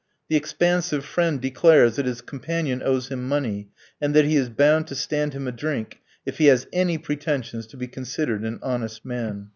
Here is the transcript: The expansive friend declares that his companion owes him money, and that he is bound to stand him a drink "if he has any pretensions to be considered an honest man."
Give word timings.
The 0.29 0.35
expansive 0.35 1.05
friend 1.05 1.39
declares 1.39 1.95
that 1.97 2.07
his 2.07 2.21
companion 2.21 2.81
owes 2.83 3.09
him 3.09 3.27
money, 3.27 3.69
and 4.01 4.15
that 4.15 4.25
he 4.25 4.35
is 4.35 4.49
bound 4.49 4.87
to 4.87 4.95
stand 4.95 5.33
him 5.33 5.47
a 5.47 5.51
drink 5.51 5.99
"if 6.25 6.39
he 6.39 6.45
has 6.47 6.65
any 6.73 6.97
pretensions 6.97 7.67
to 7.67 7.77
be 7.77 7.85
considered 7.85 8.41
an 8.43 8.57
honest 8.63 9.05
man." 9.05 9.49